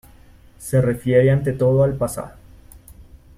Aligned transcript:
Se 0.57 0.81
refiere 0.81 1.29
ante 1.29 1.53
todo 1.53 1.83
al 1.83 1.95
pasado. 1.95 2.31